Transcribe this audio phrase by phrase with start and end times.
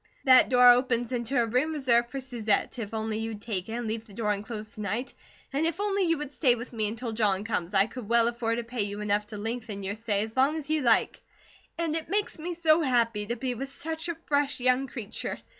[0.25, 3.85] That door opens into a room reserved for Susette, if only you'd take it, and
[3.87, 5.13] leave the door unclosed to night,
[5.53, 8.57] and if only you would stay with me until John comes I could well afford
[8.57, 11.21] to pay you enough to lengthen your stay as long as you'd like;
[11.77, 15.37] and it makes me so happy to be with such a fresh young creature.